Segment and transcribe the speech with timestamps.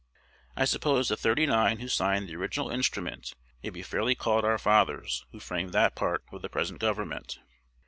[0.55, 4.57] I suppose the "thirty nine" who signed the original instrument may be fairly called our
[4.57, 7.37] fathers who framed that part of the present Government.